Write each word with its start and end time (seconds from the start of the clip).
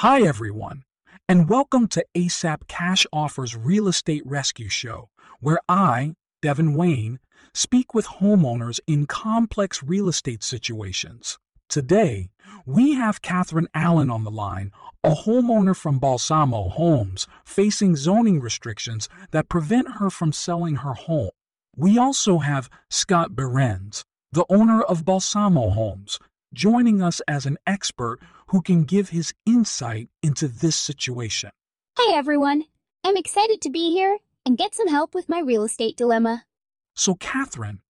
Hi, 0.00 0.22
everyone, 0.22 0.84
and 1.28 1.46
welcome 1.46 1.86
to 1.88 2.02
ASAP 2.16 2.66
Cash 2.68 3.06
Offers 3.12 3.54
Real 3.54 3.86
Estate 3.86 4.22
Rescue 4.24 4.70
Show, 4.70 5.10
where 5.40 5.60
I, 5.68 6.14
Devon 6.40 6.72
Wayne, 6.72 7.18
speak 7.52 7.92
with 7.92 8.06
homeowners 8.06 8.80
in 8.86 9.04
complex 9.04 9.82
real 9.82 10.08
estate 10.08 10.42
situations. 10.42 11.38
Today, 11.68 12.30
we 12.64 12.94
have 12.94 13.20
Katherine 13.20 13.68
Allen 13.74 14.08
on 14.08 14.24
the 14.24 14.30
line, 14.30 14.72
a 15.04 15.10
homeowner 15.10 15.76
from 15.76 15.98
Balsamo 15.98 16.70
Homes 16.70 17.26
facing 17.44 17.94
zoning 17.94 18.40
restrictions 18.40 19.06
that 19.32 19.50
prevent 19.50 19.96
her 19.98 20.08
from 20.08 20.32
selling 20.32 20.76
her 20.76 20.94
home. 20.94 21.28
We 21.76 21.98
also 21.98 22.38
have 22.38 22.70
Scott 22.88 23.36
Berens, 23.36 24.06
the 24.32 24.46
owner 24.48 24.80
of 24.80 25.04
Balsamo 25.04 25.68
Homes, 25.68 26.18
joining 26.52 27.02
us 27.02 27.20
as 27.28 27.46
an 27.46 27.58
expert 27.66 28.18
who 28.50 28.60
can 28.60 28.82
give 28.82 29.10
his 29.10 29.32
insight 29.46 30.08
into 30.22 30.48
this 30.48 30.74
situation. 30.74 31.50
Hi, 31.96 32.16
everyone. 32.16 32.64
I'm 33.04 33.16
excited 33.16 33.60
to 33.62 33.70
be 33.70 33.90
here 33.90 34.18
and 34.44 34.58
get 34.58 34.74
some 34.74 34.88
help 34.88 35.14
with 35.14 35.28
my 35.28 35.40
real 35.40 35.62
estate 35.62 35.96
dilemma. 35.96 36.44
So, 36.94 37.14
Katherine, 37.14 37.80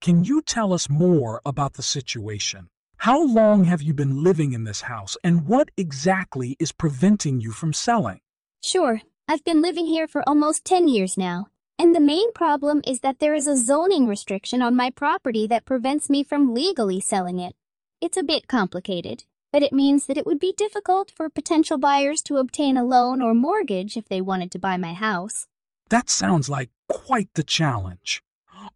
can 0.00 0.24
you 0.24 0.42
tell 0.42 0.74
us 0.74 0.90
more 0.90 1.40
about 1.46 1.74
the 1.74 1.82
situation? 1.82 2.68
How 2.98 3.24
long 3.24 3.64
have 3.64 3.80
you 3.80 3.94
been 3.94 4.22
living 4.22 4.52
in 4.52 4.64
this 4.64 4.82
house, 4.82 5.16
and 5.24 5.46
what 5.46 5.70
exactly 5.78 6.54
is 6.58 6.70
preventing 6.70 7.40
you 7.40 7.50
from 7.50 7.72
selling? 7.72 8.20
Sure, 8.62 9.00
I've 9.26 9.44
been 9.44 9.62
living 9.62 9.86
here 9.86 10.06
for 10.06 10.22
almost 10.28 10.66
10 10.66 10.86
years 10.88 11.16
now, 11.16 11.46
and 11.78 11.94
the 11.94 12.00
main 12.00 12.30
problem 12.34 12.82
is 12.86 13.00
that 13.00 13.20
there 13.20 13.34
is 13.34 13.46
a 13.46 13.56
zoning 13.56 14.06
restriction 14.06 14.60
on 14.60 14.76
my 14.76 14.90
property 14.90 15.46
that 15.46 15.64
prevents 15.64 16.10
me 16.10 16.22
from 16.22 16.52
legally 16.52 17.00
selling 17.00 17.38
it. 17.38 17.54
It's 18.02 18.18
a 18.18 18.22
bit 18.22 18.48
complicated, 18.48 19.24
but 19.52 19.62
it 19.62 19.72
means 19.72 20.06
that 20.06 20.16
it 20.16 20.26
would 20.26 20.38
be 20.38 20.54
difficult 20.56 21.10
for 21.10 21.28
potential 21.28 21.78
buyers 21.78 22.22
to 22.22 22.36
obtain 22.36 22.76
a 22.76 22.84
loan 22.84 23.20
or 23.20 23.34
mortgage 23.34 23.96
if 23.96 24.08
they 24.08 24.20
wanted 24.20 24.50
to 24.52 24.58
buy 24.58 24.76
my 24.76 24.92
house. 24.92 25.46
That 25.88 26.08
sounds 26.08 26.48
like 26.48 26.70
quite 26.88 27.28
the 27.34 27.42
challenge. 27.42 28.22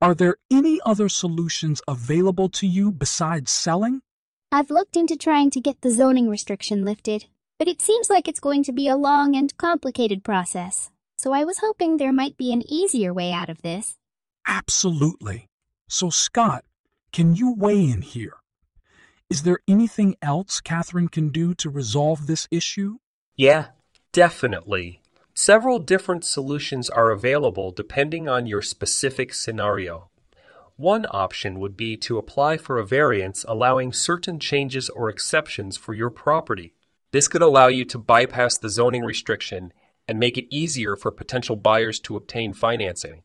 Are 0.00 0.14
there 0.14 0.36
any 0.50 0.80
other 0.84 1.08
solutions 1.08 1.80
available 1.86 2.48
to 2.50 2.66
you 2.66 2.90
besides 2.90 3.50
selling? 3.50 4.02
I've 4.50 4.70
looked 4.70 4.96
into 4.96 5.16
trying 5.16 5.50
to 5.50 5.60
get 5.60 5.80
the 5.80 5.90
zoning 5.90 6.28
restriction 6.28 6.84
lifted, 6.84 7.26
but 7.58 7.68
it 7.68 7.80
seems 7.80 8.10
like 8.10 8.28
it's 8.28 8.40
going 8.40 8.62
to 8.64 8.72
be 8.72 8.88
a 8.88 8.96
long 8.96 9.36
and 9.36 9.56
complicated 9.56 10.24
process. 10.24 10.90
So 11.18 11.32
I 11.32 11.44
was 11.44 11.58
hoping 11.58 11.96
there 11.96 12.12
might 12.12 12.36
be 12.36 12.52
an 12.52 12.62
easier 12.70 13.12
way 13.12 13.32
out 13.32 13.48
of 13.48 13.62
this. 13.62 13.96
Absolutely. 14.46 15.48
So, 15.88 16.10
Scott, 16.10 16.64
can 17.12 17.34
you 17.34 17.54
weigh 17.54 17.90
in 17.90 18.02
here? 18.02 18.34
Is 19.30 19.42
there 19.42 19.58
anything 19.66 20.16
else 20.20 20.60
Katherine 20.60 21.08
can 21.08 21.30
do 21.30 21.54
to 21.54 21.70
resolve 21.70 22.26
this 22.26 22.46
issue? 22.50 22.98
Yeah, 23.36 23.68
definitely. 24.12 25.00
Several 25.32 25.78
different 25.78 26.24
solutions 26.24 26.88
are 26.88 27.10
available 27.10 27.72
depending 27.72 28.28
on 28.28 28.46
your 28.46 28.62
specific 28.62 29.34
scenario. 29.34 30.10
One 30.76 31.06
option 31.10 31.58
would 31.60 31.76
be 31.76 31.96
to 31.98 32.18
apply 32.18 32.58
for 32.58 32.78
a 32.78 32.86
variance 32.86 33.44
allowing 33.48 33.92
certain 33.92 34.38
changes 34.38 34.88
or 34.90 35.08
exceptions 35.08 35.76
for 35.76 35.94
your 35.94 36.10
property. 36.10 36.74
This 37.12 37.28
could 37.28 37.42
allow 37.42 37.68
you 37.68 37.84
to 37.86 37.98
bypass 37.98 38.58
the 38.58 38.68
zoning 38.68 39.04
restriction 39.04 39.72
and 40.06 40.18
make 40.18 40.36
it 40.36 40.52
easier 40.54 40.96
for 40.96 41.10
potential 41.10 41.56
buyers 41.56 41.98
to 42.00 42.16
obtain 42.16 42.52
financing. 42.52 43.22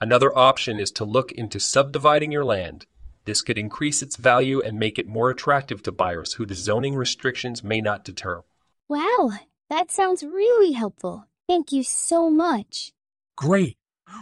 Another 0.00 0.36
option 0.36 0.80
is 0.80 0.90
to 0.92 1.04
look 1.04 1.30
into 1.32 1.60
subdividing 1.60 2.32
your 2.32 2.44
land. 2.44 2.86
This 3.24 3.42
could 3.42 3.58
increase 3.58 4.02
its 4.02 4.16
value 4.16 4.60
and 4.60 4.78
make 4.78 4.98
it 4.98 5.06
more 5.06 5.30
attractive 5.30 5.82
to 5.84 5.92
buyers 5.92 6.34
who 6.34 6.46
the 6.46 6.54
zoning 6.54 6.96
restrictions 6.96 7.62
may 7.62 7.80
not 7.80 8.04
deter. 8.04 8.42
Wow, 8.88 9.32
that 9.70 9.90
sounds 9.90 10.24
really 10.24 10.72
helpful. 10.72 11.26
Thank 11.48 11.72
you 11.72 11.82
so 11.82 12.30
much. 12.30 12.92
Great. 13.36 13.76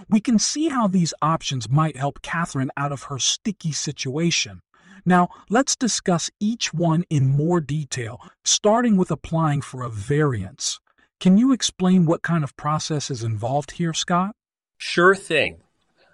We 0.09 0.21
can 0.21 0.39
see 0.39 0.69
how 0.69 0.87
these 0.87 1.15
options 1.21 1.69
might 1.69 1.97
help 1.97 2.23
Katherine 2.23 2.71
out 2.77 2.93
of 2.93 3.05
her 3.05 3.19
sticky 3.19 3.73
situation. 3.73 4.61
Now, 5.05 5.29
let's 5.49 5.77
discuss 5.77 6.31
each 6.41 6.75
one 6.75 7.05
in 7.11 7.27
more 7.27 7.61
detail, 7.61 8.21
starting 8.45 8.97
with 8.97 9.11
applying 9.11 9.63
for 9.63 9.83
a 9.83 9.89
variance. 9.89 10.79
Can 11.19 11.37
you 11.39 11.53
explain 11.53 12.07
what 12.07 12.23
kind 12.23 12.45
of 12.45 12.57
process 12.57 13.11
is 13.11 13.25
involved 13.25 13.73
here, 13.73 13.95
Scott? 13.95 14.35
Sure 14.79 15.15
thing. 15.15 15.63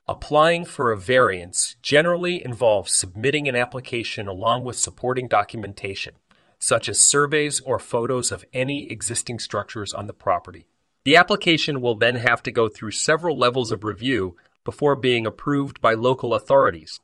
Applying 0.08 0.64
for 0.64 0.92
a 0.92 0.96
variance 0.96 1.74
generally 1.82 2.44
involves 2.44 2.94
submitting 2.94 3.48
an 3.48 3.56
application 3.56 4.28
along 4.28 4.62
with 4.62 4.76
supporting 4.76 5.26
documentation, 5.26 6.14
such 6.60 6.88
as 6.88 7.00
surveys 7.00 7.58
or 7.58 7.80
photos 7.80 8.30
of 8.30 8.44
any 8.52 8.88
existing 8.88 9.40
structures 9.40 9.92
on 9.92 10.06
the 10.06 10.12
property. 10.12 10.66
The 11.04 11.16
application 11.16 11.80
will 11.80 11.96
then 11.96 12.16
have 12.16 12.40
to 12.44 12.52
go 12.52 12.68
through 12.68 12.92
several 12.92 13.36
levels 13.36 13.72
of 13.72 13.82
review 13.82 14.36
before 14.64 14.94
being 14.94 15.26
approved 15.26 15.80
by 15.80 15.94
local 15.94 16.34
authorities. 16.34 17.00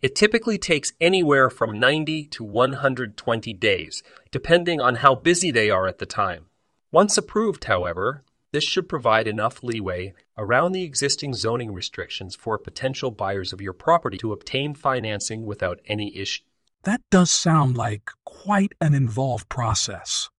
It 0.00 0.14
typically 0.14 0.56
takes 0.56 0.94
anywhere 0.98 1.50
from 1.50 1.78
90 1.78 2.24
to 2.24 2.44
120 2.44 3.52
days, 3.52 4.02
depending 4.30 4.80
on 4.80 4.96
how 4.96 5.14
busy 5.14 5.50
they 5.50 5.68
are 5.68 5.86
at 5.86 5.98
the 5.98 6.06
time. 6.06 6.46
Once 6.90 7.18
approved, 7.18 7.64
however, 7.64 8.24
this 8.56 8.64
should 8.64 8.88
provide 8.88 9.28
enough 9.28 9.62
leeway 9.62 10.14
around 10.38 10.72
the 10.72 10.82
existing 10.82 11.34
zoning 11.34 11.74
restrictions 11.74 12.34
for 12.34 12.56
potential 12.56 13.10
buyers 13.10 13.52
of 13.52 13.60
your 13.60 13.74
property 13.74 14.16
to 14.16 14.32
obtain 14.32 14.72
financing 14.72 15.44
without 15.44 15.78
any 15.84 16.16
issue. 16.16 16.42
That 16.84 17.02
does 17.10 17.30
sound 17.30 17.76
like 17.76 18.08
quite 18.24 18.72
an 18.80 18.94
involved 18.94 19.50
process. 19.50 20.30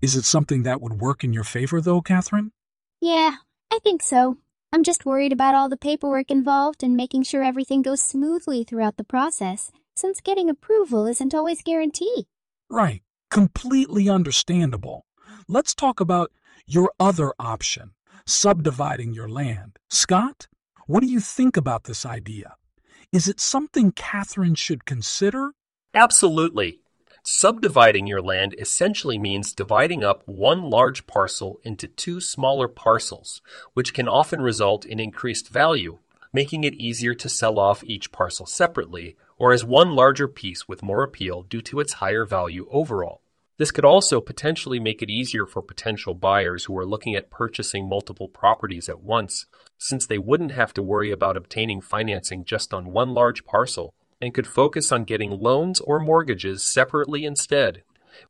Is 0.00 0.16
it 0.16 0.24
something 0.24 0.62
that 0.62 0.80
would 0.80 1.02
work 1.02 1.22
in 1.22 1.34
your 1.34 1.44
favor, 1.44 1.82
though, 1.82 2.00
Katherine? 2.00 2.52
Yeah, 2.98 3.32
I 3.70 3.78
think 3.80 4.02
so. 4.02 4.38
I'm 4.72 4.82
just 4.82 5.04
worried 5.04 5.34
about 5.34 5.54
all 5.54 5.68
the 5.68 5.76
paperwork 5.76 6.30
involved 6.30 6.82
and 6.82 6.96
making 6.96 7.24
sure 7.24 7.44
everything 7.44 7.82
goes 7.82 8.00
smoothly 8.00 8.64
throughout 8.64 8.96
the 8.96 9.04
process, 9.04 9.70
since 9.94 10.22
getting 10.22 10.48
approval 10.48 11.06
isn't 11.06 11.34
always 11.34 11.60
guaranteed. 11.60 12.24
Right. 12.70 13.02
Completely 13.30 14.08
understandable. 14.08 15.04
Let's 15.46 15.74
talk 15.74 16.00
about 16.00 16.32
your 16.66 16.92
other 16.98 17.32
option, 17.38 17.92
subdividing 18.26 19.12
your 19.12 19.28
land. 19.28 19.78
Scott, 19.90 20.48
what 20.86 21.00
do 21.00 21.06
you 21.06 21.20
think 21.20 21.56
about 21.56 21.84
this 21.84 22.06
idea? 22.06 22.56
Is 23.12 23.28
it 23.28 23.40
something 23.40 23.92
Katherine 23.92 24.54
should 24.54 24.84
consider? 24.84 25.52
Absolutely. 25.94 26.80
Subdividing 27.22 28.06
your 28.06 28.20
land 28.20 28.54
essentially 28.58 29.18
means 29.18 29.54
dividing 29.54 30.04
up 30.04 30.22
one 30.26 30.62
large 30.68 31.06
parcel 31.06 31.58
into 31.62 31.86
two 31.86 32.20
smaller 32.20 32.68
parcels, 32.68 33.40
which 33.72 33.94
can 33.94 34.08
often 34.08 34.42
result 34.42 34.84
in 34.84 35.00
increased 35.00 35.48
value, 35.48 35.98
making 36.34 36.64
it 36.64 36.74
easier 36.74 37.14
to 37.14 37.28
sell 37.28 37.58
off 37.58 37.84
each 37.84 38.12
parcel 38.12 38.44
separately 38.44 39.16
or 39.38 39.52
as 39.52 39.64
one 39.64 39.94
larger 39.94 40.28
piece 40.28 40.68
with 40.68 40.82
more 40.82 41.02
appeal 41.02 41.42
due 41.42 41.62
to 41.62 41.80
its 41.80 41.94
higher 41.94 42.24
value 42.26 42.66
overall. 42.70 43.22
This 43.56 43.70
could 43.70 43.84
also 43.84 44.20
potentially 44.20 44.80
make 44.80 45.00
it 45.00 45.10
easier 45.10 45.46
for 45.46 45.62
potential 45.62 46.14
buyers 46.14 46.64
who 46.64 46.76
are 46.76 46.86
looking 46.86 47.14
at 47.14 47.30
purchasing 47.30 47.88
multiple 47.88 48.28
properties 48.28 48.88
at 48.88 49.02
once, 49.02 49.46
since 49.78 50.06
they 50.06 50.18
wouldn't 50.18 50.52
have 50.52 50.74
to 50.74 50.82
worry 50.82 51.12
about 51.12 51.36
obtaining 51.36 51.80
financing 51.80 52.44
just 52.44 52.74
on 52.74 52.92
one 52.92 53.14
large 53.14 53.44
parcel 53.44 53.94
and 54.20 54.34
could 54.34 54.46
focus 54.46 54.90
on 54.90 55.04
getting 55.04 55.30
loans 55.30 55.80
or 55.80 56.00
mortgages 56.00 56.64
separately 56.64 57.24
instead, 57.24 57.82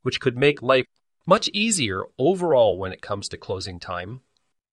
which 0.03 0.19
could 0.19 0.37
make 0.37 0.61
life 0.61 0.85
much 1.25 1.49
easier 1.53 2.03
overall 2.19 2.77
when 2.77 2.91
it 2.91 3.01
comes 3.01 3.27
to 3.29 3.37
closing 3.37 3.79
time. 3.79 4.21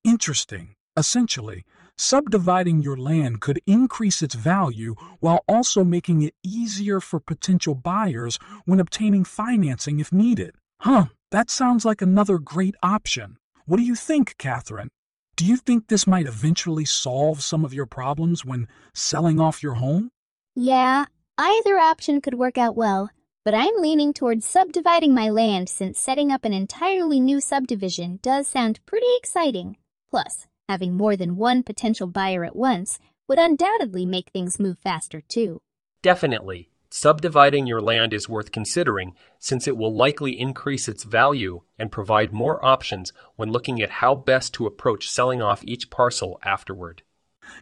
Interesting. 0.04 0.74
Essentially, 0.96 1.64
subdividing 1.96 2.82
your 2.82 2.96
land 2.96 3.40
could 3.40 3.60
increase 3.66 4.22
its 4.22 4.34
value 4.34 4.94
while 5.20 5.44
also 5.48 5.84
making 5.84 6.22
it 6.22 6.34
easier 6.42 7.00
for 7.00 7.20
potential 7.20 7.74
buyers 7.74 8.38
when 8.64 8.80
obtaining 8.80 9.24
financing 9.24 10.00
if 10.00 10.12
needed. 10.12 10.54
Huh, 10.80 11.06
that 11.30 11.50
sounds 11.50 11.84
like 11.84 12.02
another 12.02 12.38
great 12.38 12.74
option. 12.82 13.36
What 13.66 13.76
do 13.76 13.84
you 13.84 13.94
think, 13.94 14.36
Katherine? 14.38 14.88
Do 15.36 15.46
you 15.46 15.56
think 15.56 15.88
this 15.88 16.06
might 16.06 16.26
eventually 16.26 16.84
solve 16.84 17.42
some 17.42 17.64
of 17.64 17.72
your 17.72 17.86
problems 17.86 18.44
when 18.44 18.68
selling 18.92 19.40
off 19.40 19.62
your 19.62 19.74
home? 19.74 20.10
Yeah, 20.54 21.06
either 21.38 21.78
option 21.78 22.20
could 22.20 22.34
work 22.34 22.58
out 22.58 22.76
well, 22.76 23.10
but 23.44 23.54
I'm 23.54 23.76
leaning 23.78 24.12
towards 24.12 24.44
subdividing 24.44 25.14
my 25.14 25.30
land 25.30 25.68
since 25.68 25.98
setting 25.98 26.30
up 26.30 26.44
an 26.44 26.52
entirely 26.52 27.18
new 27.18 27.40
subdivision 27.40 28.18
does 28.22 28.46
sound 28.46 28.80
pretty 28.84 29.06
exciting. 29.16 29.78
Plus, 30.10 30.46
having 30.68 30.96
more 30.96 31.16
than 31.16 31.36
one 31.36 31.62
potential 31.62 32.06
buyer 32.06 32.44
at 32.44 32.56
once 32.56 32.98
would 33.28 33.38
undoubtedly 33.38 34.06
make 34.06 34.30
things 34.30 34.58
move 34.58 34.78
faster 34.78 35.20
too. 35.20 35.60
Definitely. 36.02 36.68
Subdividing 36.90 37.66
your 37.66 37.80
land 37.80 38.12
is 38.12 38.28
worth 38.28 38.52
considering 38.52 39.14
since 39.38 39.66
it 39.66 39.76
will 39.76 39.94
likely 39.94 40.38
increase 40.38 40.88
its 40.88 41.04
value 41.04 41.62
and 41.78 41.90
provide 41.90 42.32
more 42.32 42.62
options 42.64 43.12
when 43.36 43.50
looking 43.50 43.80
at 43.80 43.90
how 43.90 44.14
best 44.14 44.52
to 44.54 44.66
approach 44.66 45.10
selling 45.10 45.40
off 45.40 45.64
each 45.64 45.88
parcel 45.88 46.38
afterward. 46.44 47.02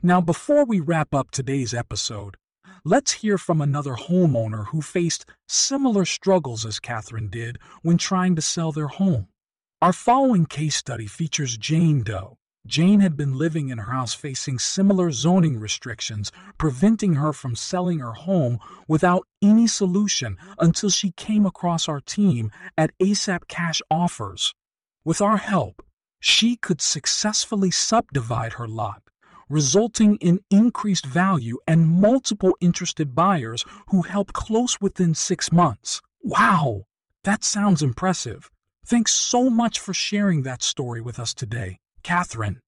Now, 0.03 0.21
before 0.21 0.65
we 0.65 0.81
wrap 0.81 1.15
up 1.15 1.31
today's 1.31 1.73
episode, 1.73 2.37
Let's 2.85 3.13
hear 3.13 3.37
from 3.37 3.61
another 3.61 3.93
homeowner 3.93 4.69
who 4.69 4.81
faced 4.81 5.27
similar 5.47 6.07
struggles 6.07 6.65
as 6.65 6.81
Katherine 6.81 7.29
did 7.29 7.59
when 7.83 7.99
trying 7.99 8.35
to 8.37 8.43
sell 8.43 8.73
their 8.73 8.87
home. 8.87 9.29
Our 9.83 9.93
following 9.93 10.47
case 10.47 10.77
study 10.77 11.07
features 11.07 11.59
Jane 11.59 12.03
Doe. 12.03 12.39
Jane 12.67 13.01
had 13.01 13.17
been 13.17 13.39
living 13.39 13.71
in 13.71 13.79
her 13.79 13.93
house 13.93 14.13
facing 14.13 14.59
similar 14.59 15.11
zoning 15.11 15.59
restrictions, 15.59 16.31
preventing 16.59 17.15
her 17.15 17.33
from 17.33 17.57
selling 17.57 18.01
her 18.01 18.13
home 18.13 18.59
without 18.87 19.27
any 19.43 19.67
solution 19.67 20.37
until 20.59 20.91
she 20.91 21.13
came 21.13 21.47
across 21.47 21.89
our 21.89 22.01
team 22.01 22.51
at 22.77 22.97
ASAP 22.99 23.49
Cash 23.49 23.81
Offers. 23.91 24.55
With 25.05 25.21
our 25.23 25.39
help, 25.39 25.83
she 26.21 26.57
could 26.57 26.83
successfully 26.83 27.71
subdivide 27.71 28.53
her 28.55 28.69
lot, 28.69 29.03
resulting 29.49 30.17
in 30.17 30.41
increased 30.51 31.07
value 31.07 31.59
and 31.67 31.89
multiple 31.89 32.55
interested 32.61 33.15
buyers 33.15 33.65
who 33.89 34.03
helped 34.03 34.35
close 34.35 34.79
within 34.81 35.15
six 35.15 35.51
months. 35.51 36.03
Wow, 36.23 36.85
that 37.25 37.43
sounds 37.43 37.83
impressive. 37.83 38.51
Thanks 38.85 39.13
so 39.13 39.49
much 39.49 39.79
for 39.79 39.95
sharing 39.95 40.43
that 40.43 40.63
story 40.63 41.01
with 41.01 41.19
us 41.19 41.33
today, 41.33 41.79
Katherine. 42.03 42.61